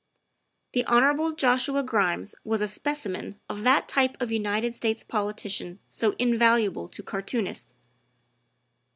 ''The 0.73 0.83
Hon. 0.87 1.35
Joshua 1.35 1.83
Grimes 1.83 2.33
was 2.43 2.59
a 2.59 2.67
specimen 2.67 3.39
of 3.47 3.61
that 3.61 3.87
type 3.87 4.19
of 4.19 4.31
United 4.31 4.73
States 4.73 5.03
politician 5.03 5.77
so 5.89 6.15
invaluable 6.17 6.87
to 6.87 7.03
cartoonists. 7.03 7.75